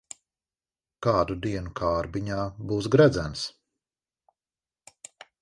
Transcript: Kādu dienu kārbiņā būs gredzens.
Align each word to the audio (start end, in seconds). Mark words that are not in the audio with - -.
Kādu 1.07 1.35
dienu 1.43 1.73
kārbiņā 1.81 2.39
būs 2.73 2.89
gredzens. 2.97 3.45